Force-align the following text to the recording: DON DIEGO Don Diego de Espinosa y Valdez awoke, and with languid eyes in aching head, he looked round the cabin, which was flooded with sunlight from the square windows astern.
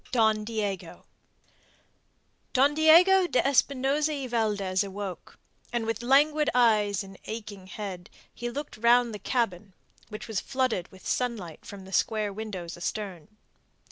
DON 0.11 0.43
DIEGO 0.43 1.05
Don 2.53 2.73
Diego 2.73 3.27
de 3.27 3.39
Espinosa 3.47 4.11
y 4.11 4.25
Valdez 4.25 4.83
awoke, 4.83 5.37
and 5.71 5.85
with 5.85 6.01
languid 6.01 6.49
eyes 6.55 7.03
in 7.03 7.19
aching 7.25 7.67
head, 7.67 8.09
he 8.33 8.49
looked 8.49 8.77
round 8.77 9.13
the 9.13 9.19
cabin, 9.19 9.73
which 10.09 10.27
was 10.27 10.39
flooded 10.39 10.87
with 10.91 11.05
sunlight 11.07 11.63
from 11.67 11.85
the 11.85 11.93
square 11.93 12.33
windows 12.33 12.75
astern. 12.75 13.37